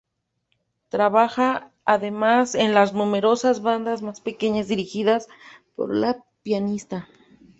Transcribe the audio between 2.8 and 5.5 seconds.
numerosas bandas más pequeñas dirigidas